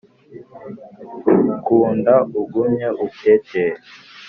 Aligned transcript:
kunda 1.65 2.13
ugumye 2.41 2.87
utete 3.07 3.63